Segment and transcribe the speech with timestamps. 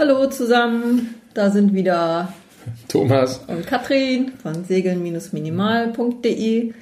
[0.00, 2.32] Hallo zusammen, da sind wieder
[2.88, 6.72] Thomas und Katrin von segeln-minimal.de.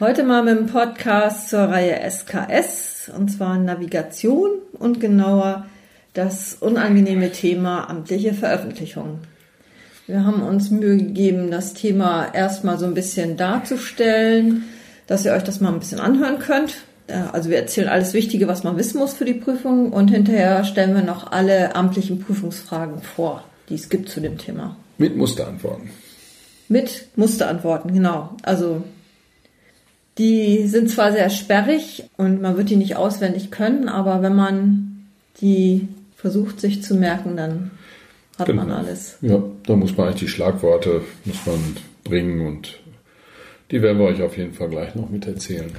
[0.00, 5.66] Heute mal mit dem Podcast zur Reihe SKS und zwar Navigation und genauer
[6.14, 9.18] das unangenehme Thema amtliche Veröffentlichung.
[10.06, 14.64] Wir haben uns Mühe gegeben, das Thema erstmal so ein bisschen darzustellen,
[15.06, 16.78] dass ihr euch das mal ein bisschen anhören könnt.
[17.08, 20.94] Also wir erzählen alles Wichtige, was man wissen muss für die Prüfung und hinterher stellen
[20.94, 24.76] wir noch alle amtlichen Prüfungsfragen vor, die es gibt zu dem Thema.
[24.98, 25.90] Mit Musterantworten.
[26.68, 28.36] Mit Musterantworten, genau.
[28.42, 28.82] Also
[30.18, 35.06] die sind zwar sehr sperrig und man wird die nicht auswendig können, aber wenn man
[35.40, 37.70] die versucht sich zu merken, dann
[38.38, 38.64] hat genau.
[38.64, 39.16] man alles.
[39.22, 42.80] Ja, da muss man eigentlich die Schlagworte muss man bringen und
[43.70, 45.70] die werden wir euch auf jeden Fall gleich noch mit erzählen.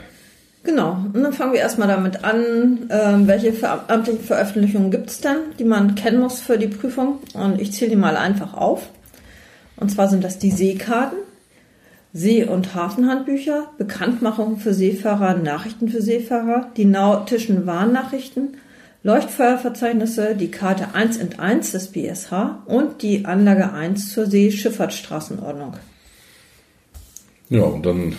[0.64, 3.54] Genau, und dann fangen wir erstmal damit an, äh, welche
[3.88, 7.20] amtlichen Veröffentlichungen gibt es denn, die man kennen muss für die Prüfung.
[7.34, 8.90] Und ich zähle die mal einfach auf.
[9.78, 11.18] Und zwar sind das die Seekarten,
[12.12, 18.58] See- und Hafenhandbücher, Bekanntmachungen für Seefahrer, Nachrichten für Seefahrer, die nautischen Warnnachrichten,
[19.04, 25.76] Leuchtfeuerverzeichnisse, die Karte 1 in 1 des BSH und die Anlage 1 zur Seeschifffahrtsstraßenordnung.
[27.48, 28.16] Ja, und dann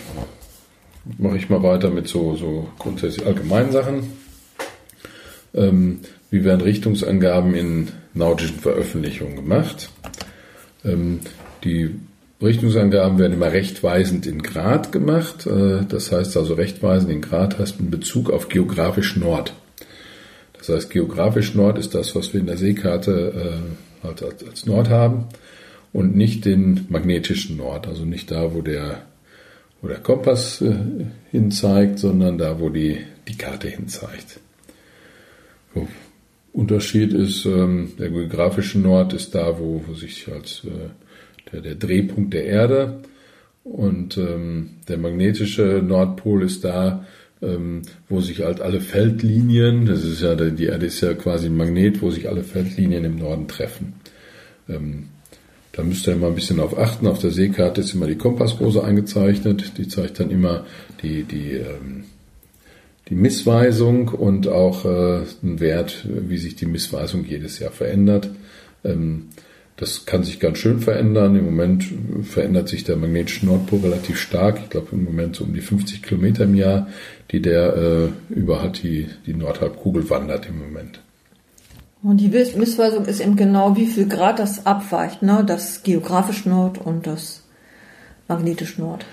[1.19, 4.13] mache ich mal weiter mit so, so grundsätzlich allgemeinen Sachen.
[5.55, 9.91] Ähm, wie werden Richtungsangaben in nautischen Veröffentlichungen gemacht?
[10.85, 11.21] Ähm,
[11.65, 11.95] die
[12.43, 15.47] Richtungsangaben werden immer rechtweisend in Grad gemacht.
[15.47, 19.53] Äh, das heißt also, rechtweisend in Grad heißt in Bezug auf geografisch Nord.
[20.59, 23.63] Das heißt, geografisch Nord ist das, was wir in der Seekarte
[24.05, 24.07] äh,
[24.47, 25.27] als Nord haben
[25.93, 29.03] und nicht den magnetischen Nord, also nicht da, wo der,
[29.81, 30.75] wo der Kompass äh,
[31.31, 34.41] hinzeigt, sondern da, wo die, die Karte hinzeigt.
[35.75, 35.89] So.
[36.53, 40.91] Unterschied ist, ähm, der geografische Nord ist da, wo, wo sich als äh,
[41.53, 43.01] der, der Drehpunkt der Erde
[43.63, 47.07] und ähm, der magnetische Nordpol ist da,
[47.41, 51.57] ähm, wo sich halt alle Feldlinien, das ist ja, die Erde ist ja quasi ein
[51.57, 53.95] Magnet, wo sich alle Feldlinien im Norden treffen.
[54.69, 55.09] Ähm,
[55.73, 57.07] da müsst ihr immer ein bisschen auf achten.
[57.07, 59.79] Auf der Seekarte ist immer die Kompassrose eingezeichnet.
[59.79, 60.67] Die zeigt dann immer
[61.03, 62.05] die, die, ähm,
[63.09, 68.31] die Missweisung und auch äh, einen Wert, wie sich die Missweisung jedes Jahr verändert.
[68.85, 69.29] Ähm,
[69.77, 71.37] das kann sich ganz schön verändern.
[71.37, 71.87] Im Moment
[72.25, 74.59] verändert sich der magnetische Nordpol relativ stark.
[74.63, 76.89] Ich glaube im Moment so um die 50 Kilometer im Jahr,
[77.31, 81.01] die der äh, über hat die, die Nordhalbkugel wandert im Moment.
[82.03, 85.45] Und die Missweisung ist eben genau, wie viel Grad das abweicht, ne?
[85.47, 87.43] Das geografisch Nord und das
[88.27, 89.05] magnetisch Nord.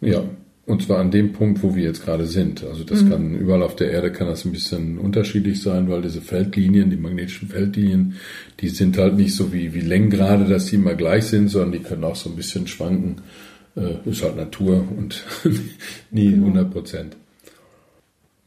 [0.00, 0.24] Ja,
[0.64, 2.62] und zwar an dem Punkt, wo wir jetzt gerade sind.
[2.64, 3.10] Also das mhm.
[3.10, 6.96] kann überall auf der Erde kann das ein bisschen unterschiedlich sein, weil diese Feldlinien, die
[6.96, 8.14] magnetischen Feldlinien,
[8.60, 11.78] die sind halt nicht so wie, wie Längengrade, dass die immer gleich sind, sondern die
[11.80, 13.22] können auch so ein bisschen schwanken.
[13.76, 15.24] Äh, ist halt Natur und
[16.10, 17.16] nie 100 Prozent.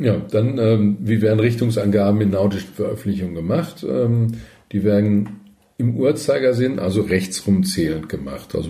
[0.01, 3.85] Ja, dann, ähm, wie werden Richtungsangaben in nautischen Veröffentlichungen gemacht?
[3.87, 4.31] Ähm,
[4.71, 5.41] die werden
[5.77, 8.55] im Uhrzeigersinn, also rechtsrum zählend gemacht.
[8.55, 8.69] Also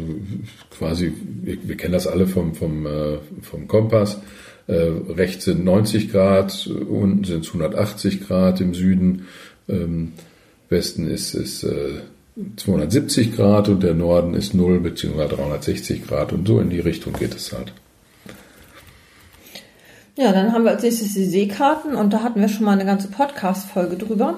[0.77, 4.19] quasi, wir, wir kennen das alle vom, vom, äh, vom Kompass.
[4.67, 9.25] Äh, rechts sind 90 Grad, unten sind es 180 Grad im Süden.
[9.69, 10.11] Ähm,
[10.67, 12.01] Westen ist, ist äh,
[12.57, 15.27] 270 Grad und der Norden ist 0 bzw.
[15.27, 17.71] 360 Grad und so in die Richtung geht es halt.
[20.17, 22.85] Ja, dann haben wir als nächstes die Seekarten und da hatten wir schon mal eine
[22.85, 24.35] ganze Podcast-Folge drüber.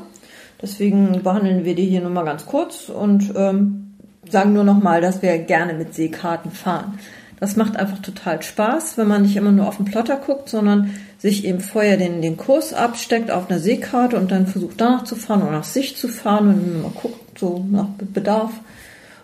[0.62, 3.96] Deswegen behandeln wir die hier nur mal ganz kurz und ähm,
[4.30, 7.00] sagen nur noch mal, dass wir gerne mit Seekarten fahren.
[7.40, 10.92] Das macht einfach total Spaß, wenn man nicht immer nur auf den Plotter guckt, sondern
[11.18, 15.16] sich eben vorher den, den Kurs absteckt auf einer Seekarte und dann versucht danach zu
[15.16, 18.52] fahren oder nach Sicht zu fahren und mal guckt, so nach Bedarf.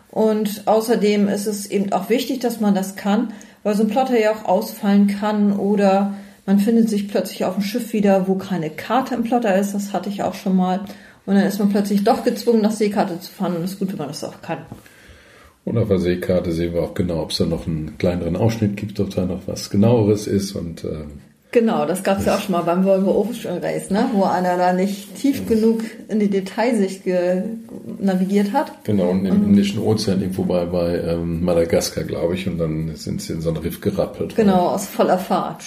[0.10, 4.20] Und außerdem ist es eben auch wichtig, dass man das kann, weil so ein Plotter
[4.20, 6.16] ja auch ausfallen kann oder
[6.50, 9.76] man findet sich plötzlich auf dem Schiff wieder, wo keine Karte im Plotter ist.
[9.76, 10.80] Das hatte ich auch schon mal.
[11.28, 13.92] Und dann ist man plötzlich doch gezwungen, nach Seekarte zu fahren und es ist gut,
[13.92, 14.58] wenn man das auch kann.
[15.64, 18.78] Und auf der Seekarte sehen wir auch genau, ob es da noch einen kleineren Ausschnitt
[18.78, 22.42] gibt, ob da noch was genaueres ist und ähm, Genau, das gab es ja auch
[22.42, 24.06] schon mal beim Volvo Ocean Race, ne?
[24.14, 27.02] wo einer da nicht tief genug in die Detailsicht
[27.98, 28.72] navigiert hat.
[28.84, 33.22] Genau, und im Indischen Ozean irgendwo bei, bei ähm, Madagaskar, glaube ich, und dann sind
[33.24, 34.36] sie in so ein Riff gerappelt.
[34.36, 35.64] Genau, aus voller Fahrt.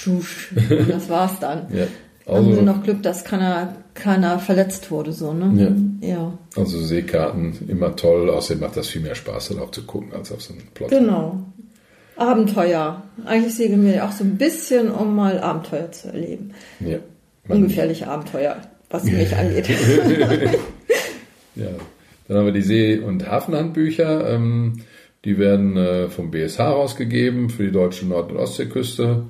[0.89, 1.67] das war's dann.
[1.73, 1.87] ja.
[2.27, 5.91] Also, haben sie noch Glück, dass keiner, keiner verletzt wurde, so, ne?
[6.01, 6.09] Ja.
[6.09, 6.39] ja.
[6.57, 10.31] Also Seekarten immer toll, außerdem macht das viel mehr Spaß, dann auch zu gucken, als
[10.31, 10.91] auf so einem Plot.
[10.91, 11.43] Genau.
[12.17, 13.03] Abenteuer.
[13.25, 16.53] Eigentlich segeln wir auch so ein bisschen, um mal Abenteuer zu erleben.
[16.81, 16.99] Ja.
[17.49, 18.57] Ungefährliche Abenteuer,
[18.91, 19.69] was mich angeht.
[21.57, 21.67] ja.
[22.29, 24.31] Dann haben wir die See- und Hafenhandbücher.
[24.31, 24.83] Ähm,
[25.25, 29.25] die werden äh, vom BSH rausgegeben für die deutsche Nord- und Ostseeküste.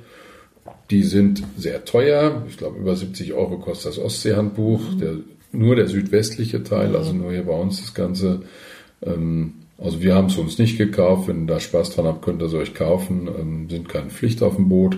[0.90, 2.44] Die sind sehr teuer.
[2.49, 4.81] Ich glaube, über 70 Euro kostet das Ostseehandbuch.
[4.93, 4.99] Mhm.
[4.99, 5.14] Der,
[5.52, 8.43] nur der südwestliche Teil, also nur hier bei uns das Ganze.
[9.02, 11.29] Ähm, also wir haben es uns nicht gekauft.
[11.29, 13.29] Wenn ihr da Spaß dran habt, könnt ihr es euch kaufen.
[13.29, 14.96] Ähm, sind keine Pflicht auf dem Boot.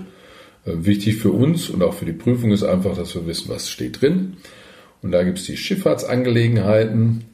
[0.67, 3.69] Äh, wichtig für uns und auch für die Prüfung ist einfach, dass wir wissen, was
[3.69, 4.37] steht drin.
[5.03, 7.25] Und da gibt es die Schifffahrtsangelegenheiten,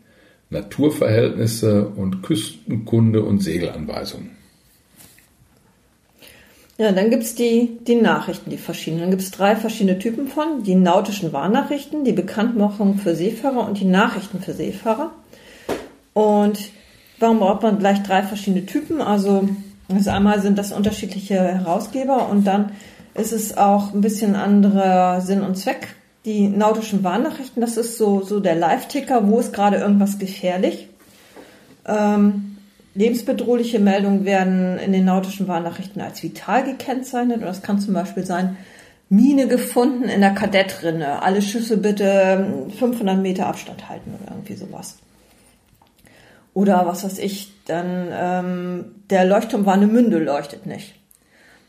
[0.51, 4.31] Naturverhältnisse und Küstenkunde und Segelanweisungen.
[6.79, 9.03] Ja, dann gibt's die, die Nachrichten, die verschiedenen.
[9.03, 10.63] Dann gibt's drei verschiedene Typen von.
[10.65, 15.13] Die nautischen Warnachrichten, die Bekanntmachung für Seefahrer und die Nachrichten für Seefahrer.
[16.15, 16.71] Und
[17.21, 19.01] warum braucht man gleich drei verschiedene Typen?
[19.01, 19.49] Also,
[19.93, 22.73] also einmal sind das unterschiedliche Herausgeber und dann
[23.15, 25.95] ist es auch ein bisschen anderer Sinn und Zweck
[26.25, 30.89] die nautischen Warnnachrichten, das ist so, so der Live-Ticker, wo ist gerade irgendwas gefährlich.
[31.87, 32.59] Ähm,
[32.95, 37.39] lebensbedrohliche Meldungen werden in den nautischen Warnnachrichten als vital gekennzeichnet.
[37.39, 38.57] Und das kann zum Beispiel sein,
[39.09, 41.23] Mine gefunden in der Kadettrinne.
[41.23, 44.99] Alle Schüsse bitte 500 Meter Abstand halten oder irgendwie sowas.
[46.61, 50.95] Oder was weiß ich, dann ähm, der Leuchtturm war eine Münde, leuchtet nicht.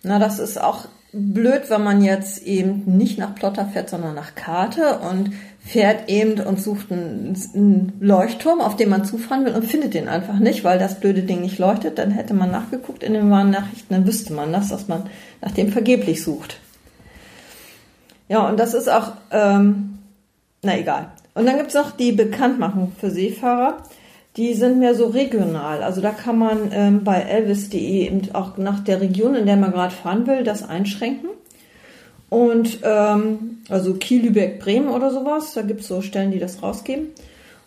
[0.04, 4.36] Na, das ist auch blöd, wenn man jetzt eben nicht nach Plotter fährt, sondern nach
[4.36, 5.32] Karte und
[5.66, 10.10] fährt eben und sucht einen, einen, Leuchtturm, auf den man zufahren will und findet den
[10.10, 11.98] einfach nicht, weil das blöde Ding nicht leuchtet.
[11.98, 15.04] Dann hätte man nachgeguckt in den Warnnachrichten, dann wüsste man das, dass man
[15.40, 16.60] nach dem vergeblich sucht.
[18.28, 20.00] Ja, und das ist auch, ähm,
[20.64, 21.12] na egal.
[21.34, 23.84] Und dann gibt's noch die Bekanntmachung für Seefahrer
[24.38, 25.84] die sind mehr so regional.
[25.84, 29.72] Also da kann man ähm, bei elvis.de eben auch nach der Region, in der man
[29.72, 31.30] gerade fahren will, das einschränken.
[32.30, 36.64] Und ähm, also Kiel, Lübeck, Bremen oder sowas, da gibt es so Stellen, die das
[36.64, 37.08] rausgeben.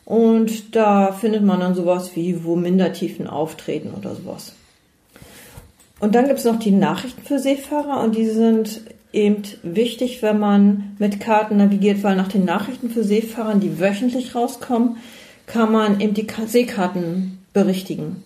[0.06, 4.54] Und da findet man dann sowas wie, wo Mindertiefen auftreten oder sowas.
[6.00, 8.82] Und dann gibt es noch die Nachrichten für Seefahrer und die sind
[9.12, 14.34] eben wichtig, wenn man mit Karten navigiert, weil nach den Nachrichten für Seefahrern, die wöchentlich
[14.34, 14.96] rauskommen,
[15.46, 18.22] kann man eben die Seekarten berichtigen.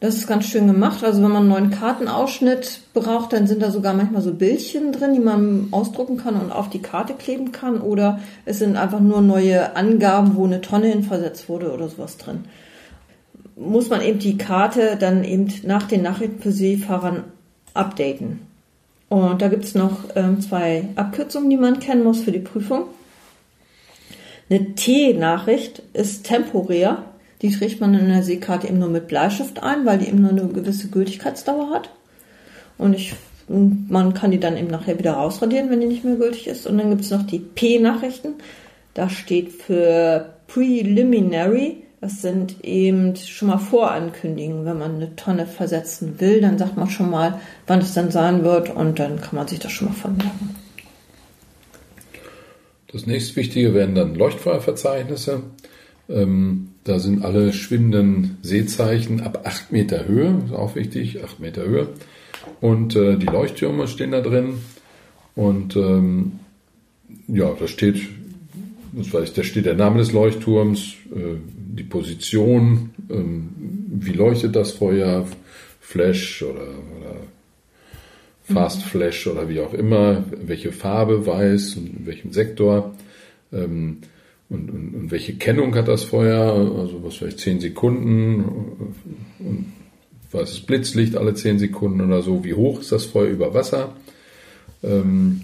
[0.00, 1.04] Das ist ganz schön gemacht.
[1.04, 5.12] Also wenn man einen neuen Kartenausschnitt braucht, dann sind da sogar manchmal so Bildchen drin,
[5.12, 7.82] die man ausdrucken kann und auf die Karte kleben kann.
[7.82, 12.46] Oder es sind einfach nur neue Angaben, wo eine Tonne hinversetzt wurde oder sowas drin.
[13.56, 17.24] Muss man eben die Karte dann eben nach den Nachrichten für Seefahrern
[17.74, 18.40] updaten.
[19.10, 22.84] Und da gibt's noch ähm, zwei Abkürzungen, die man kennen muss für die Prüfung.
[24.50, 27.04] Eine T-Nachricht ist temporär.
[27.40, 30.30] Die trägt man in der Seekarte eben nur mit Bleistift ein, weil die eben nur
[30.30, 31.90] eine gewisse Gültigkeitsdauer hat.
[32.76, 33.14] Und ich,
[33.46, 36.66] man kann die dann eben nachher wieder rausradieren, wenn die nicht mehr gültig ist.
[36.66, 38.34] Und dann gibt es noch die P-Nachrichten.
[38.94, 41.84] Da steht für Preliminary.
[42.00, 44.64] Das sind eben schon mal Vorankündigungen.
[44.64, 48.42] Wenn man eine Tonne versetzen will, dann sagt man schon mal, wann es dann sein
[48.42, 50.56] wird und dann kann man sich das schon mal vermerken.
[52.92, 55.42] Das nächstwichtige wären dann Leuchtfeuerverzeichnisse.
[56.08, 61.64] Ähm, da sind alle schwimmenden Seezeichen ab 8 Meter Höhe, ist auch wichtig, 8 Meter
[61.64, 61.88] Höhe.
[62.60, 64.54] Und äh, die Leuchttürme stehen da drin.
[65.36, 66.40] Und ähm,
[67.28, 68.00] ja, da steht,
[68.92, 73.50] das weiß da steht der Name des Leuchtturms, äh, die Position, ähm,
[74.00, 75.26] wie leuchtet das Feuer,
[75.80, 77.16] Flash oder, oder
[78.52, 82.94] Fast Flash oder wie auch immer, welche Farbe weiß in welchem Sektor
[83.52, 83.98] ähm,
[84.48, 88.44] und, und, und, welche Kennung hat das Feuer, also was vielleicht 10 Sekunden
[89.38, 89.72] und
[90.32, 93.94] weißes Blitzlicht alle 10 Sekunden oder so, wie hoch ist das Feuer über Wasser.
[94.82, 95.42] Ähm,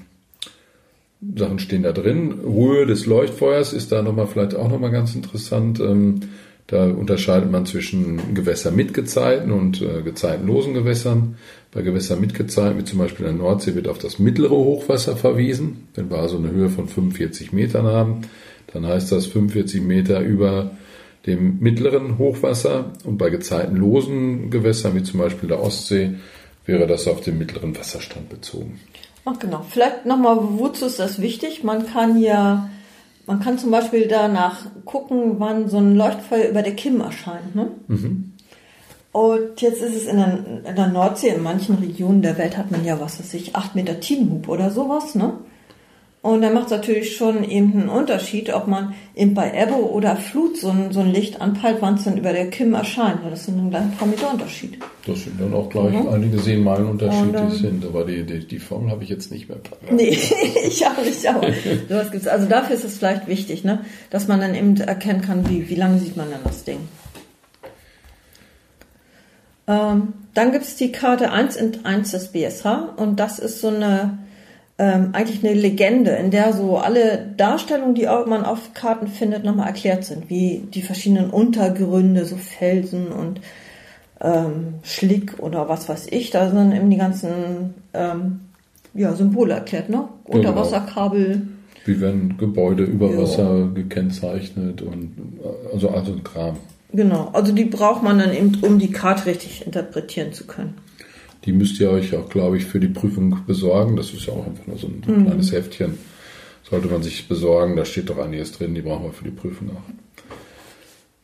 [1.34, 2.40] Sachen stehen da drin.
[2.44, 5.80] Ruhe des Leuchtfeuers ist da nochmal vielleicht auch nochmal ganz interessant.
[5.80, 6.20] Ähm,
[6.66, 11.37] da unterscheidet man zwischen Gewässer mit Gezeiten und äh, gezeitenlosen Gewässern.
[11.73, 15.16] Bei Gewässern mit Gezeiten, wie zum Beispiel in der Nordsee, wird auf das mittlere Hochwasser
[15.16, 15.88] verwiesen.
[15.94, 18.23] Wenn wir also eine Höhe von 45 Metern haben,
[18.73, 20.73] dann heißt das 45 Meter über
[21.26, 22.92] dem mittleren Hochwasser.
[23.04, 26.14] Und bei gezeitenlosen Gewässern, wie zum Beispiel der Ostsee,
[26.64, 28.80] wäre das auf den mittleren Wasserstand bezogen.
[29.25, 29.64] Ach genau.
[29.68, 31.62] Vielleicht nochmal, wozu ist das wichtig?
[31.62, 32.70] Man kann ja
[33.26, 37.54] man kann zum Beispiel danach gucken, wann so ein Leuchtfeuer über der Kim erscheint.
[37.54, 37.73] Ne?
[37.88, 38.33] Mhm.
[39.12, 42.71] Und jetzt ist es in der, in der, Nordsee, in manchen Regionen der Welt hat
[42.71, 45.14] man ja, was weiß ich, 8 Meter Tidenhub oder sowas.
[45.14, 45.33] Ne?
[46.26, 50.16] Und da macht es natürlich schon eben einen Unterschied, ob man eben bei Ebbe oder
[50.16, 53.21] Flut so ein, so ein Licht anpeilt, wann es dann über der Kim erscheint.
[53.30, 54.76] Das sind dann gleich ein paar Meter Unterschied.
[55.06, 56.09] Das sind dann auch gleich mhm.
[56.09, 57.85] einige Seenmeilen Unterschied, die ähm, sind.
[57.87, 59.59] Aber die, die, die Formel habe ich jetzt nicht mehr.
[59.88, 60.18] Nee,
[60.66, 61.25] ich auch nicht.
[61.28, 61.47] Aber
[61.88, 62.26] sowas gibt's.
[62.26, 63.85] Also dafür ist es vielleicht wichtig, ne?
[64.11, 66.80] dass man dann eben erkennen kann, wie, wie lange sieht man denn das Ding.
[69.68, 72.66] Ähm, dann gibt es die Karte 1 in 1 des BSH
[72.97, 74.25] und das ist so eine
[74.78, 79.68] ähm, eigentlich eine Legende, in der so alle Darstellungen, die man auf Karten findet, nochmal
[79.68, 83.40] erklärt sind, wie die verschiedenen Untergründe, so Felsen und
[84.21, 86.30] ähm, Schlick oder was weiß ich.
[86.30, 88.40] Da sind eben die ganzen ähm,
[88.95, 90.09] ja, Symbole erklärt, ne?
[90.25, 91.49] Unterwasserkabel.
[91.85, 93.18] Wie werden Gebäude über ja.
[93.18, 95.12] Wasser gekennzeichnet und
[95.73, 96.56] also also ein Kram.
[96.92, 100.75] Genau, also die braucht man dann eben, um die Karte richtig interpretieren zu können.
[101.45, 103.97] Die müsst ihr euch auch, glaube ich, für die Prüfung besorgen.
[103.97, 105.26] Das ist ja auch einfach nur so ein, mhm.
[105.26, 105.99] kleines Heftchen.
[106.69, 107.76] Sollte man sich besorgen.
[107.76, 108.75] Da steht doch einiges drin.
[108.75, 109.83] Die brauchen wir für die Prüfung auch.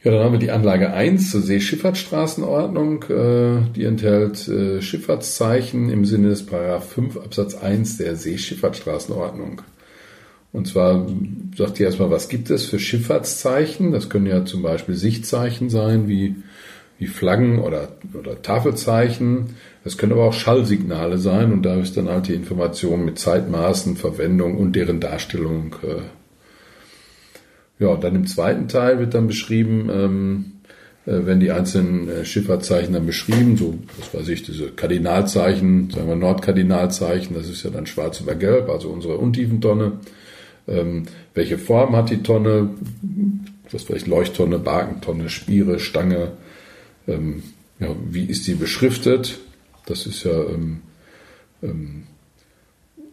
[0.04, 3.04] Ja, dann haben wir die Anlage 1 zur Seeschifffahrtsstraßenordnung.
[3.04, 9.62] Äh, die enthält äh, Schifffahrtszeichen im Sinne des Paragraph 5 Absatz 1 der Seeschifffahrtsstraßenordnung.
[10.52, 11.07] Und zwar
[11.57, 13.90] sagt ihr erstmal, was gibt es für Schifffahrtszeichen?
[13.90, 16.37] Das können ja zum Beispiel Sichtzeichen sein, wie,
[17.02, 19.56] wie Flaggen oder, oder Tafelzeichen.
[19.85, 23.97] Es können aber auch Schallsignale sein und da ist dann halt die Information mit Zeitmaßen,
[23.97, 25.75] Verwendung und deren Darstellung.
[25.82, 26.02] Äh
[27.82, 30.52] ja, dann im zweiten Teil wird dann beschrieben, ähm,
[31.06, 36.06] äh, wenn die einzelnen äh, Schifffahrtszeichen dann beschrieben, so, was weiß ich, diese Kardinalzeichen, sagen
[36.06, 39.94] wir Nordkardinalzeichen, das ist ja dann schwarz über gelb, also unsere Untiefentonne.
[40.68, 42.71] Ähm, welche Form hat die Tonne?
[43.73, 46.32] Was vielleicht Leuchttonne, Bakentonne, Spiere, Stange.
[47.09, 47.42] Ähm,
[47.78, 49.40] ja, wie ist die beschriftet?
[49.87, 50.82] Das ist ja ähm,
[51.62, 52.04] ähm,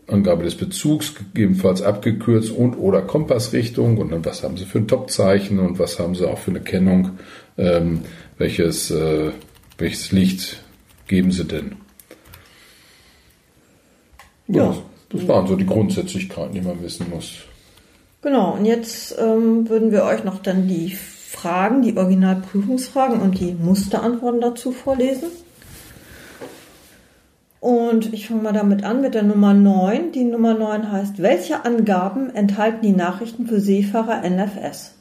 [0.07, 4.87] Angabe des Bezugs, gegebenenfalls abgekürzt und oder Kompassrichtung und dann was haben Sie für ein
[4.87, 7.11] Topzeichen und was haben Sie auch für eine Kennung,
[7.57, 8.01] ähm,
[8.37, 9.31] welches, äh,
[9.77, 10.63] welches Licht
[11.07, 11.75] geben Sie denn?
[14.47, 14.77] Ja, ja,
[15.09, 17.43] das waren so die Grundsätzlichkeiten, die man wissen muss.
[18.21, 20.97] Genau, und jetzt ähm, würden wir euch noch dann die
[21.29, 25.29] Fragen, die Originalprüfungsfragen und die Musterantworten dazu vorlesen.
[27.59, 30.11] Und ich fange mal damit an mit der Nummer 9.
[30.11, 34.95] Die Nummer 9 heißt, welche Angaben enthalten die Nachrichten für Seefahrer NFS?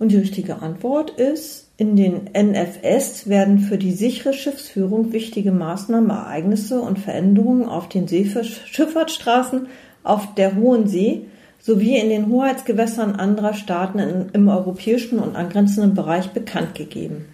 [0.00, 6.10] Und die richtige Antwort ist, in den NFS werden für die sichere Schiffsführung wichtige Maßnahmen,
[6.10, 9.68] Ereignisse und Veränderungen auf den Schifffahrtsstraßen
[10.02, 11.26] auf der Hohen See
[11.60, 17.26] sowie in den Hoheitsgewässern anderer Staaten im europäischen und angrenzenden Bereich bekannt gegeben.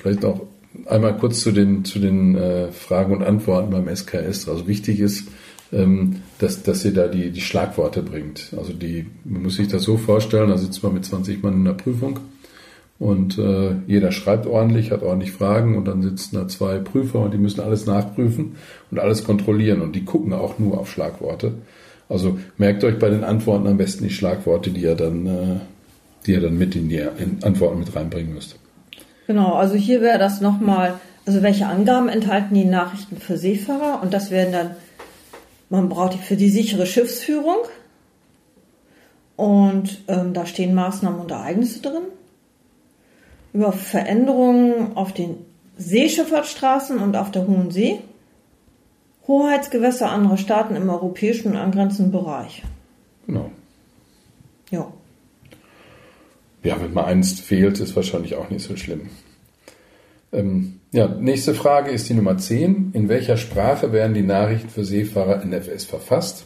[0.00, 0.40] Vielleicht auch
[0.86, 4.48] einmal kurz zu den, zu den äh, Fragen und Antworten beim SKS.
[4.48, 5.28] Also wichtig ist,
[5.72, 8.52] ähm, dass, dass ihr da die, die Schlagworte bringt.
[8.56, 11.64] Also die, man muss sich das so vorstellen, da sitzt man mit 20 Mann in
[11.64, 12.20] der Prüfung
[12.98, 17.34] und äh, jeder schreibt ordentlich, hat ordentlich Fragen und dann sitzen da zwei Prüfer und
[17.34, 18.56] die müssen alles nachprüfen
[18.90, 21.54] und alles kontrollieren und die gucken auch nur auf Schlagworte.
[22.12, 25.60] Also merkt euch bei den Antworten am besten die Schlagworte, die ihr dann, äh,
[26.26, 27.02] die ihr dann mit in die
[27.42, 28.56] Antworten mit reinbringen müsst.
[29.26, 34.12] Genau, also hier wäre das nochmal, also welche Angaben enthalten die Nachrichten für Seefahrer und
[34.12, 34.70] das wären dann,
[35.70, 37.56] man braucht die für die sichere Schiffsführung
[39.36, 42.02] und ähm, da stehen Maßnahmen und Ereignisse drin.
[43.54, 45.36] Über Veränderungen auf den
[45.78, 48.00] Seeschifffahrtsstraßen und auf der Hohen See.
[49.32, 52.62] Hoheitsgewässer anderer Staaten im europäischen und angrenzenden Bereich.
[53.26, 53.50] Genau.
[54.70, 54.92] Ja.
[56.62, 59.08] Ja, wenn mal eins fehlt, ist wahrscheinlich auch nicht so schlimm.
[60.32, 62.90] Ähm, ja, nächste Frage ist die Nummer 10.
[62.92, 66.44] In welcher Sprache werden die Nachrichten für Seefahrer NFS verfasst?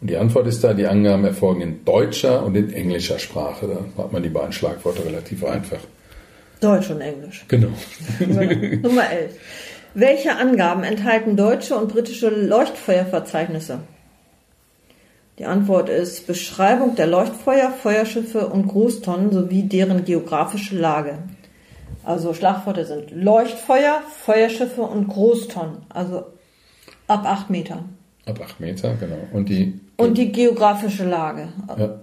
[0.00, 3.68] Und die Antwort ist da, die Angaben erfolgen in deutscher und in englischer Sprache.
[3.68, 5.80] Da hat man die beiden Schlagworte relativ einfach.
[6.60, 7.44] Deutsch und Englisch.
[7.46, 7.68] Genau.
[8.82, 9.34] Nummer 11.
[9.94, 13.80] Welche Angaben enthalten deutsche und britische Leuchtfeuerverzeichnisse?
[15.38, 21.18] Die Antwort ist Beschreibung der Leuchtfeuer, Feuerschiffe und Großtonnen sowie deren geografische Lage.
[22.04, 26.26] Also Schlagworte sind Leuchtfeuer, Feuerschiffe und Großtonnen, also
[27.06, 27.96] ab acht Metern.
[28.26, 29.18] Ab acht Meter, genau.
[29.32, 31.48] Und die, und die geografische Lage.
[31.78, 32.00] Ja.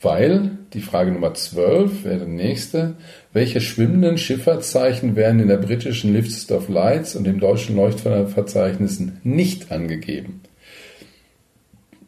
[0.00, 2.94] Weil, die Frage Nummer 12 wäre die nächste,
[3.38, 9.70] welche schwimmenden Schifffahrtszeichen werden in der britischen List of Lights und im deutschen Leuchtfeuerverzeichnissen nicht
[9.70, 10.42] angegeben?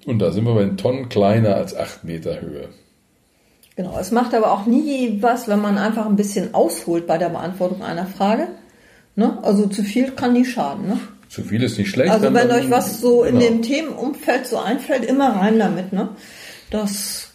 [0.06, 2.70] Und da sind wir bei den Tonnen kleiner als 8 Meter Höhe.
[3.76, 7.28] Genau, es macht aber auch nie was, wenn man einfach ein bisschen ausholt bei der
[7.28, 8.49] Beantwortung einer Frage.
[9.14, 9.38] Ne?
[9.42, 10.88] Also zu viel kann nie schaden.
[10.88, 10.99] Ne?
[11.28, 12.10] Zu viel ist nicht schlecht.
[12.10, 13.28] Also wenn euch was so genau.
[13.28, 16.08] in dem Themenumfeld so einfällt, immer rein damit, ne?
[16.70, 17.29] Das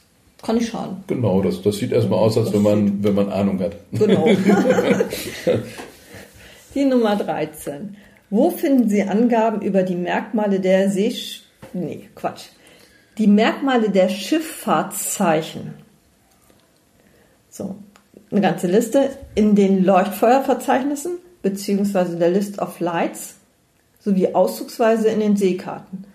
[0.45, 1.03] kann nicht schaden.
[1.07, 3.75] Genau, das, das sieht erstmal aus, als wenn man, wenn man Ahnung hat.
[3.91, 4.27] Genau.
[6.75, 7.97] die Nummer 13.
[8.29, 11.13] Wo finden Sie Angaben über die Merkmale der See...
[11.73, 12.45] Nee, Quatsch.
[13.17, 15.73] Die Merkmale der Schifffahrtszeichen.
[17.49, 17.77] So,
[18.31, 23.35] eine ganze Liste in den Leuchtfeuerverzeichnissen beziehungsweise der List of Lights
[23.99, 26.05] sowie auszugsweise in den Seekarten.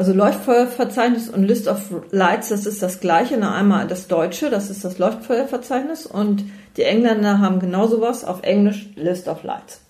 [0.00, 3.36] Also Leuchtfeuerverzeichnis und List of Lights, das ist das gleiche.
[3.36, 6.42] Na, einmal das Deutsche, das ist das Leuchtfeuerverzeichnis und
[6.78, 9.82] die Engländer haben genau sowas auf Englisch List of Lights.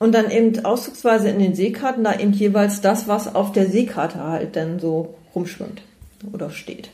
[0.00, 4.18] Und dann eben auszugsweise in den Seekarten da eben jeweils das, was auf der Seekarte
[4.18, 5.82] halt dann so rumschwimmt
[6.32, 6.90] oder steht.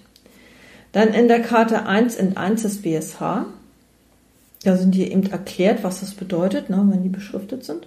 [0.93, 3.47] Dann in der Karte 1 in 1 des BSH.
[4.63, 7.87] Da sind hier eben erklärt, was das bedeutet, ne, wenn die beschriftet sind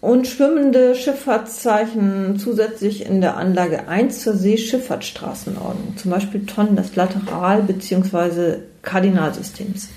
[0.00, 7.62] und schwimmende Schifffahrtszeichen zusätzlich in der Anlage 1 zur Seeschifffahrtsstraßenordnung, zum Beispiel Tonnen des Lateral-
[7.62, 8.58] bzw.
[8.82, 9.88] Kardinalsystems.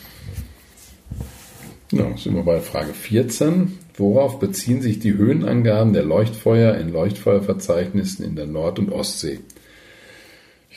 [1.91, 3.77] Ja, sind wir bei Frage 14.
[3.95, 9.39] Worauf beziehen sich die Höhenangaben der Leuchtfeuer in Leuchtfeuerverzeichnissen in der Nord- und Ostsee?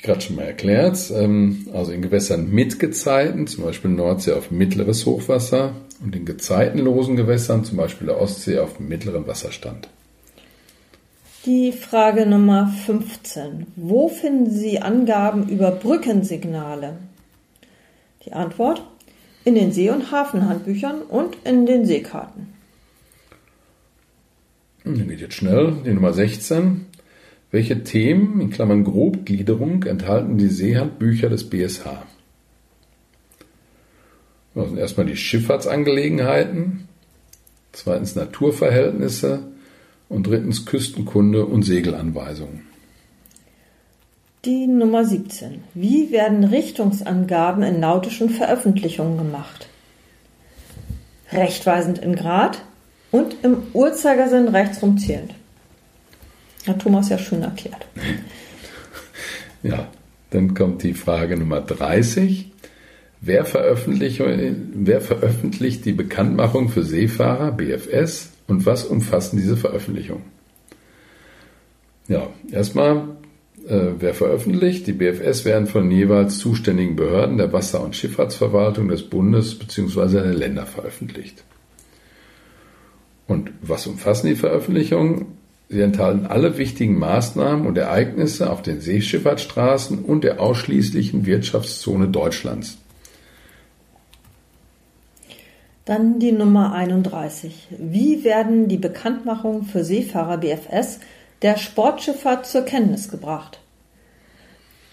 [0.03, 1.13] Ich gerade schon mal erklärt.
[1.15, 7.15] Ähm, also in Gewässern mit Gezeiten, zum Beispiel Nordsee auf mittleres Hochwasser, und in gezeitenlosen
[7.15, 9.89] Gewässern, zum Beispiel der Ostsee, auf mittleren Wasserstand.
[11.47, 13.69] Die Frage Nummer 15.
[13.77, 16.97] Wo finden Sie Angaben über Brückensignale?
[18.27, 18.83] Die Antwort
[19.45, 22.49] in den See- und Hafenhandbüchern und in den Seekarten.
[24.83, 25.75] Dann geht jetzt schnell.
[25.87, 26.87] Die Nummer 16.
[27.53, 31.85] Welche Themen, in Klammern Grobgliederung, enthalten die Seehandbücher des BSH?
[34.55, 36.89] Das sind erstmal die Schifffahrtsangelegenheiten,
[37.73, 39.45] zweitens Naturverhältnisse
[40.09, 42.63] und drittens Küstenkunde und Segelanweisungen.
[44.47, 45.63] Die Nummer 17.
[45.75, 49.69] Wie werden Richtungsangaben in nautischen Veröffentlichungen gemacht?
[51.31, 52.63] Rechtweisend in Grad
[53.11, 55.35] und im Uhrzeigersinn rechtsrum zählend.
[56.67, 57.87] Hat Thomas ja schön erklärt.
[59.65, 59.87] Ja,
[60.31, 62.51] dann kommt die Frage Nummer 30.
[63.21, 70.25] Wer veröffentlicht, wer veröffentlicht die Bekanntmachung für Seefahrer, BFS, und was umfassen diese Veröffentlichungen?
[72.09, 73.11] Ja, erstmal,
[73.69, 74.87] äh, wer veröffentlicht?
[74.89, 80.23] Die BFS werden von jeweils zuständigen Behörden der Wasser- und Schifffahrtsverwaltung des Bundes bzw.
[80.23, 81.45] der Länder veröffentlicht.
[83.29, 85.27] Und was umfassen die Veröffentlichungen?
[85.73, 92.77] Sie enthalten alle wichtigen Maßnahmen und Ereignisse auf den Seeschifffahrtsstraßen und der ausschließlichen Wirtschaftszone Deutschlands.
[95.87, 97.69] Dann die Nummer 31.
[97.79, 101.01] Wie werden die Bekanntmachungen für Seefahrer BFS
[101.41, 103.59] der Sportschifffahrt zur Kenntnis gebracht?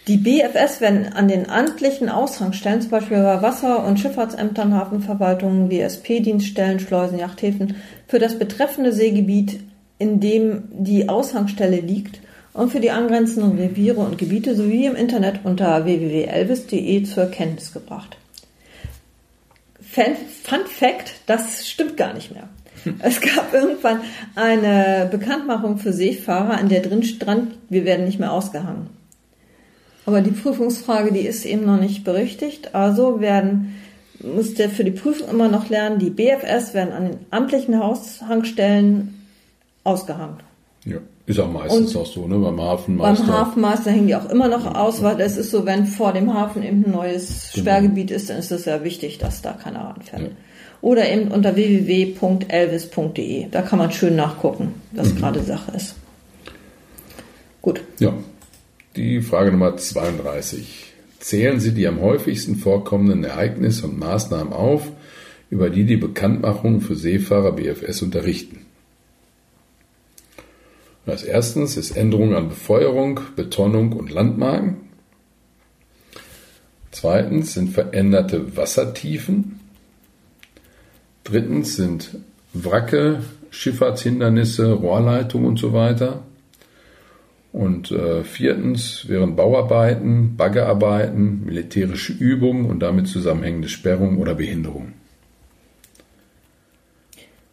[0.08, 6.80] Die BFS werden an den amtlichen Aushangstellen, zum Beispiel bei Wasser- und Schifffahrtsämtern, Hafenverwaltungen, WSP-Dienststellen,
[6.80, 7.76] Schleusen, Yachthäfen,
[8.08, 9.60] für das betreffende Seegebiet,
[10.00, 12.22] in dem die Aushangstelle liegt,
[12.54, 18.18] und für die angrenzenden Reviere und Gebiete sowie im Internet unter www.elvis.de zur Kenntnis gebracht.
[19.80, 22.50] Fun Fact, das stimmt gar nicht mehr.
[23.00, 24.02] Es gab irgendwann
[24.36, 28.90] eine Bekanntmachung für Seefahrer, an der drin stand, wir werden nicht mehr ausgehangen.
[30.06, 32.74] Aber die Prüfungsfrage, die ist eben noch nicht berichtigt.
[32.74, 33.76] Also werden,
[34.22, 39.19] muss der für die Prüfung immer noch lernen, die BFS werden an den amtlichen Aushangstellen
[39.84, 40.38] ausgehangen.
[40.86, 40.98] Ja.
[41.26, 42.38] Ist auch meistens und auch so, ne?
[42.40, 43.26] Beim Hafenmeister.
[43.26, 46.34] Beim Hafenmeister hängen die auch immer noch aus, weil es ist so, wenn vor dem
[46.34, 47.66] Hafen eben ein neues genau.
[47.66, 50.24] Sperrgebiet ist, dann ist es ja wichtig, dass da keiner ranfährt.
[50.24, 50.30] Ja.
[50.82, 53.48] Oder eben unter www.elvis.de.
[53.52, 55.18] Da kann man schön nachgucken, was mhm.
[55.18, 55.96] gerade Sache ist.
[57.62, 57.82] Gut.
[58.00, 58.14] Ja.
[58.96, 60.94] Die Frage Nummer 32.
[61.20, 64.90] Zählen Sie die am häufigsten vorkommenden Ereignisse und Maßnahmen auf,
[65.50, 68.66] über die die Bekanntmachung für Seefahrer BFS unterrichten.
[71.10, 74.78] Als erstens ist Änderung an Befeuerung, Betonung und Landmarken.
[76.92, 79.60] Zweitens sind veränderte Wassertiefen.
[81.24, 82.18] Drittens sind
[82.54, 86.24] Wracke, Schifffahrtshindernisse, Rohrleitungen und so weiter.
[87.52, 94.94] Und äh, viertens wären Bauarbeiten, Baggerarbeiten, militärische Übungen und damit zusammenhängende Sperrungen oder Behinderungen.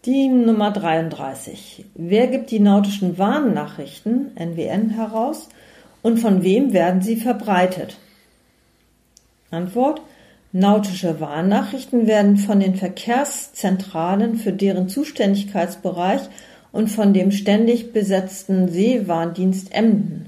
[0.06, 1.84] Die Nummer 33.
[1.96, 5.48] Wer gibt die nautischen Warnnachrichten, NWN, heraus
[6.00, 7.98] und von wem werden sie verbreitet?
[9.50, 10.00] Antwort.
[10.52, 16.20] Nautische Warnnachrichten werden von den Verkehrszentralen für deren Zuständigkeitsbereich
[16.70, 20.26] und von dem ständig besetzten Seewarndienst Emden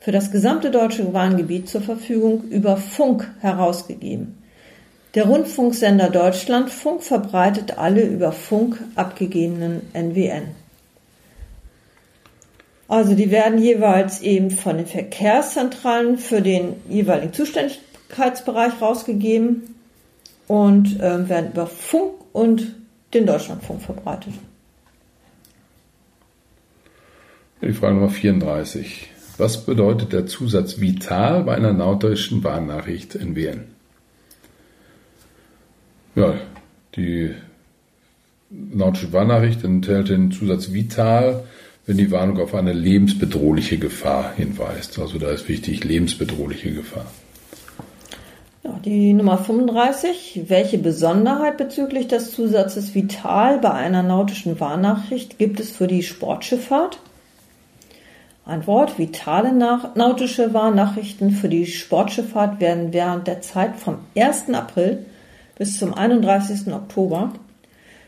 [0.00, 4.41] für das gesamte deutsche Warngebiet zur Verfügung über Funk herausgegeben.
[5.14, 10.54] Der Rundfunksender Deutschlandfunk verbreitet alle über Funk abgegebenen NWN.
[12.88, 19.74] Also die werden jeweils eben von den Verkehrszentralen für den jeweiligen Zuständigkeitsbereich rausgegeben
[20.48, 22.74] und äh, werden über Funk und
[23.12, 24.32] den Deutschlandfunk verbreitet.
[27.60, 29.10] Die Frage Nummer 34.
[29.38, 33.72] Was bedeutet der Zusatz vital bei einer nautischen Warnnachricht NWN?
[36.14, 36.34] Ja,
[36.94, 37.34] die
[38.50, 41.44] nautische Warnnachricht enthält den Zusatz vital,
[41.86, 44.98] wenn die Warnung auf eine lebensbedrohliche Gefahr hinweist.
[44.98, 47.06] Also da ist wichtig lebensbedrohliche Gefahr.
[48.62, 50.42] Ja, die Nummer 35.
[50.48, 56.98] Welche Besonderheit bezüglich des Zusatzes vital bei einer nautischen Warnnachricht gibt es für die Sportschifffahrt?
[58.44, 58.98] Antwort.
[58.98, 64.50] Vitale nautische Warnnachrichten für die Sportschifffahrt werden während der Zeit vom 1.
[64.52, 65.06] April
[65.62, 66.72] bis zum 31.
[66.72, 67.34] Oktober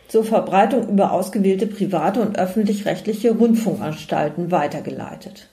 [0.08, 5.46] zur Verbreitung über ausgewählte private und öffentlich-rechtliche Rundfunkanstalten weitergeleitet.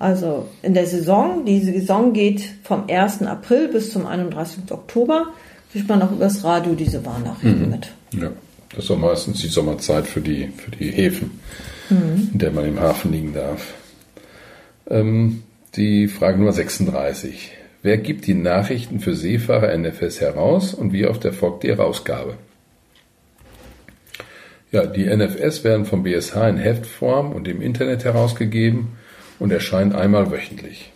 [0.00, 3.22] Also in der Saison, die Saison geht vom 1.
[3.22, 4.72] April bis zum 31.
[4.72, 5.28] Oktober,
[5.70, 7.70] kriegt man auch übers Radio diese Warnnachrichten mhm.
[7.70, 7.92] mit.
[8.20, 8.32] Ja,
[8.74, 11.38] das ist auch meistens die Sommerzeit für die, für die Häfen,
[11.88, 12.30] mhm.
[12.32, 13.74] in der man im Hafen liegen darf.
[14.90, 15.44] Ähm,
[15.76, 17.52] die Frage Nummer 36.
[17.82, 22.34] Wer gibt die Nachrichten für Seefahrer NFS heraus und wie oft erfolgt die Herausgabe?
[24.72, 28.98] Ja, die NFS werden vom BSH in Heftform und im Internet herausgegeben
[29.38, 30.92] und erscheinen einmal wöchentlich.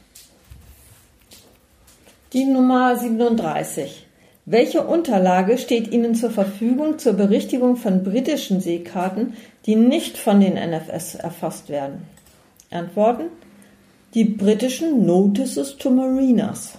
[2.32, 4.06] Die Nummer 37.
[4.44, 9.34] Welche Unterlage steht Ihnen zur Verfügung zur Berichtigung von britischen Seekarten,
[9.66, 12.02] die nicht von den NFS erfasst werden?
[12.70, 13.26] Antworten
[14.14, 16.78] die britischen Notices to Mariners.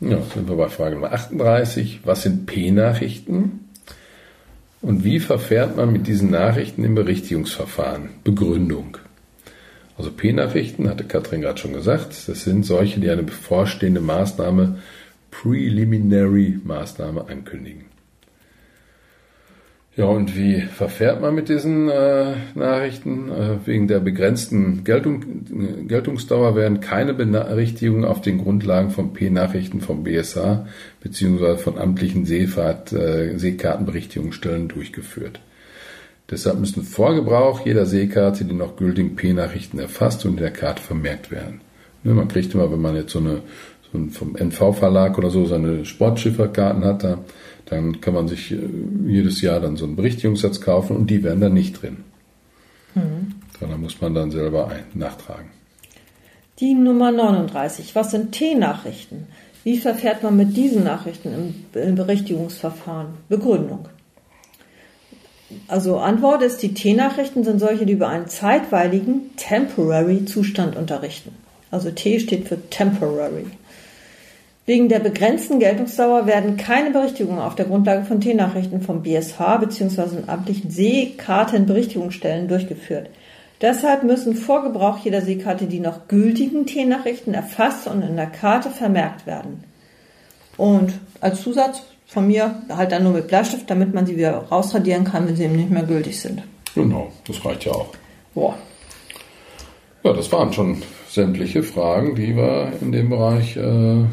[0.00, 2.00] Ja, sind wir bei Frage Nummer 38.
[2.04, 3.64] Was sind P-Nachrichten?
[4.80, 8.10] Und wie verfährt man mit diesen Nachrichten im Berichtigungsverfahren?
[8.22, 8.98] Begründung.
[9.96, 14.78] Also P-Nachrichten, hatte Katrin gerade schon gesagt, das sind solche, die eine bevorstehende Maßnahme,
[15.32, 17.87] Preliminary Maßnahme ankündigen.
[19.98, 23.32] Ja, und wie verfährt man mit diesen äh, Nachrichten?
[23.32, 30.04] Äh, wegen der begrenzten Geltung, Geltungsdauer werden keine Benachrichtigungen auf den Grundlagen von P-Nachrichten vom
[30.04, 30.68] BSA
[31.00, 31.56] bzw.
[31.56, 35.40] von amtlichen Seefahrt, äh, Seekartenberichtigungsstellen durchgeführt.
[36.30, 40.80] Deshalb müssen vor Gebrauch jeder Seekarte die noch gültigen P-Nachrichten erfasst und in der Karte
[40.80, 41.60] vermerkt werden.
[42.04, 43.40] Ne, man kriegt immer, wenn man jetzt so eine
[43.92, 47.18] so ein, vom NV-Verlag oder so seine Sportschifferkarten hat, da
[47.70, 48.58] dann kann man sich äh,
[49.06, 51.98] jedes Jahr dann so einen Berichtigungssatz kaufen und die wären dann nicht drin.
[52.94, 53.34] Mhm.
[53.60, 55.50] Da muss man dann selber ein, nachtragen.
[56.60, 57.94] Die Nummer 39.
[57.94, 59.26] Was sind T-Nachrichten?
[59.64, 61.32] Wie verfährt man mit diesen Nachrichten
[61.74, 63.08] im, im Berichtigungsverfahren?
[63.28, 63.88] Begründung.
[65.66, 71.32] Also Antwort ist, die T-Nachrichten sind solche, die über einen zeitweiligen Temporary Zustand unterrichten.
[71.70, 73.46] Also T steht für Temporary.
[74.68, 80.24] Wegen der begrenzten Geltungsdauer werden keine Berichtigungen auf der Grundlage von T-Nachrichten vom BSH bzw.
[80.26, 83.08] amtlichen Seekartenberichtigungsstellen durchgeführt.
[83.62, 88.68] Deshalb müssen vor Gebrauch jeder Seekarte die noch gültigen T-Nachrichten erfasst und in der Karte
[88.68, 89.64] vermerkt werden.
[90.58, 95.04] Und als Zusatz von mir halt dann nur mit Bleistift, damit man sie wieder rausradieren
[95.04, 96.42] kann, wenn sie eben nicht mehr gültig sind.
[96.74, 97.88] Genau, das reicht ja auch.
[98.34, 98.54] Boah.
[100.02, 104.04] Ja, das waren schon sämtliche Fragen, die wir in dem Bereich äh,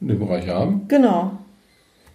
[0.00, 0.82] in dem Bereich haben.
[0.88, 1.38] Genau.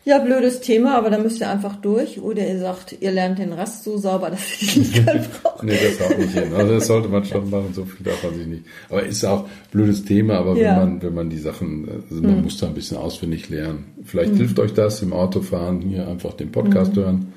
[0.04, 2.20] Ja, blödes Thema, aber da müsst ihr einfach durch.
[2.20, 5.06] Oder ihr sagt, ihr lernt den Rest so sauber, dass ihr die nicht
[5.44, 5.64] braucht.
[5.64, 6.54] nee, das haut nicht hin.
[6.56, 8.64] Also das sollte man schon machen, so viel darf man sich nicht.
[8.90, 10.72] Aber ist auch blödes Thema, aber ja.
[10.72, 12.44] wenn man, wenn man die Sachen, also man hm.
[12.44, 13.94] muss da ein bisschen auswendig lernen.
[14.04, 14.38] Vielleicht hm.
[14.38, 17.04] hilft euch das im Autofahren, hier einfach den Podcast hm.
[17.04, 17.34] hören.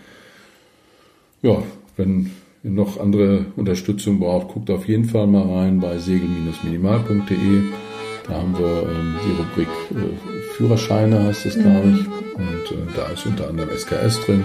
[1.42, 1.62] Ja,
[1.98, 2.30] wenn
[2.62, 7.93] ihr noch andere Unterstützung braucht, guckt auf jeden Fall mal rein bei segel-minimal.de.
[8.26, 12.06] Da haben wir ähm, die Rubrik äh, Führerscheine, heißt es, glaube ich.
[12.36, 14.44] Und äh, da ist unter anderem SKS drin.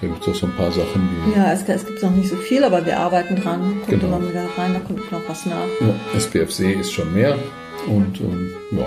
[0.00, 1.38] Da gibt es auch so ein paar Sachen wie.
[1.38, 3.80] Ja, SKS gibt es noch nicht so viel, aber wir arbeiten dran.
[3.86, 4.18] Kommt genau.
[4.18, 5.66] immer wieder rein, da kommt noch was nach.
[5.80, 7.38] Ja, SPFC ist schon mehr.
[7.86, 8.86] Und ähm, ja,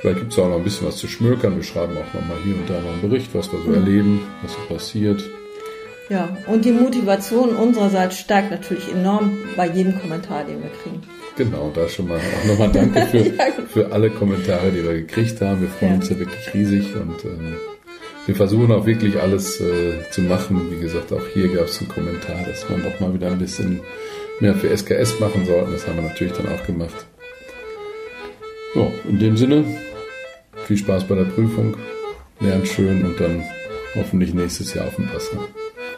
[0.00, 1.56] vielleicht gibt es auch noch ein bisschen was zu schmökern.
[1.56, 3.74] Wir schreiben auch nochmal hier und da noch einen Bericht, was wir so mhm.
[3.74, 5.22] erleben, was so passiert.
[6.08, 11.02] Ja, und die Motivation unsererseits steigt natürlich enorm bei jedem Kommentar, den wir kriegen.
[11.36, 15.40] Genau, da schon mal auch nochmal danke für, ja, für alle Kommentare, die wir gekriegt
[15.40, 15.62] haben.
[15.62, 15.98] Wir freuen ja.
[15.98, 17.56] uns ja wirklich riesig und ähm,
[18.26, 20.70] wir versuchen auch wirklich alles äh, zu machen.
[20.70, 23.80] Wie gesagt, auch hier gab es einen Kommentar, dass wir doch mal wieder ein bisschen
[24.40, 25.72] mehr für SKS machen sollten.
[25.72, 27.06] Das haben wir natürlich dann auch gemacht.
[28.74, 29.64] So, in dem Sinne,
[30.66, 31.76] viel Spaß bei der Prüfung,
[32.40, 33.42] lernt schön und dann
[33.94, 35.30] hoffentlich nächstes Jahr auf dem Pass.